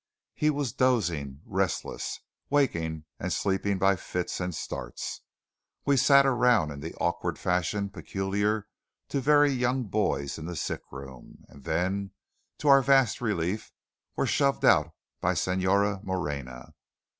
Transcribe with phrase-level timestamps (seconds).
[0.33, 5.21] He was dozing, restless, waking and sleeping by fits and starts.
[5.85, 8.67] We sat around in the awkward fashion peculiar
[9.09, 12.13] to very young boys in the sickroom; and then,
[12.57, 13.71] to our vast relief,
[14.15, 16.73] were shoved out by Señora Moreña.